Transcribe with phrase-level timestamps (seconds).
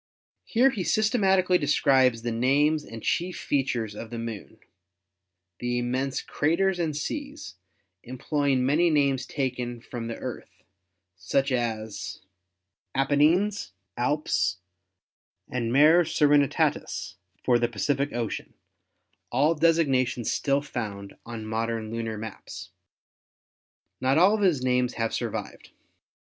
[0.45, 4.57] Here he sys tematically describes and names the chief features of the Moon,
[5.59, 7.53] the immense craters and seas,
[8.01, 10.63] employing many names taken from the Earth,
[11.17, 12.21] such as
[12.95, 14.57] Apennines, Alps,
[15.47, 18.55] and Mare Serenitatis for the Pacific Ocean,
[19.31, 22.71] all designa tions still found on modern lunar maps.
[23.99, 25.69] Not all of his names have survived.